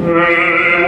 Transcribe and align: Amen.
Amen. 0.00 0.87